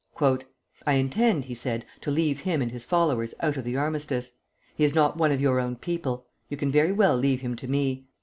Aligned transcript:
"I 0.87 0.93
intend," 0.93 1.45
he 1.45 1.53
said, 1.53 1.85
"to 1.99 2.09
leave 2.09 2.39
him 2.39 2.59
and 2.63 2.71
his 2.71 2.83
followers 2.85 3.35
out 3.41 3.55
of 3.55 3.63
the 3.63 3.77
armistice. 3.77 4.31
He 4.75 4.83
is 4.83 4.95
not 4.95 5.15
one 5.15 5.31
of 5.31 5.39
your 5.39 5.59
own 5.59 5.75
people. 5.75 6.25
You 6.49 6.57
can 6.57 6.71
very 6.71 6.91
well 6.91 7.15
leave 7.15 7.41
him 7.41 7.55
to 7.57 7.67
me. 7.67 8.07